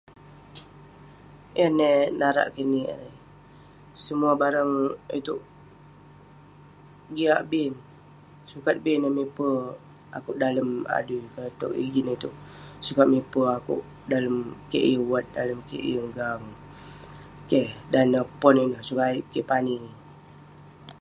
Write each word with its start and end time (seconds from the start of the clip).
Yan 1.59 1.71
neh 1.77 1.93
eh 2.03 2.11
narak 2.19 2.47
kik 2.55 2.67
nik 2.71 2.89
erei. 2.93 3.15
Semuah 4.03 4.35
barang 4.41 4.73
itouk 5.19 5.41
jiak 7.15 7.41
bi 7.49 7.61
neh. 7.73 7.85
Sukat 8.51 8.77
bi 8.83 8.91
neh 9.01 9.11
miper 9.17 9.55
akouk 10.17 10.37
dalem 10.41 10.69
adui 10.97 11.19
konak 11.31 11.53
tog 11.59 11.71
ijin 11.85 12.07
itouk. 12.15 12.35
Sukat 12.85 13.07
miper 13.13 13.45
akouk 13.57 13.83
dalem 14.11 14.35
kek 14.71 14.85
yeng 14.91 15.05
wat, 15.11 15.25
dalem 15.37 15.59
kek 15.69 15.83
yeng 15.91 16.09
Keh. 17.49 17.67
Dan 17.91 18.05
neh 18.13 18.25
pon 18.41 18.55
ineh, 18.63 18.81
sukat 18.87 19.07
ayuk 19.09 19.27
kek 19.33 19.47
pani. 19.51 19.77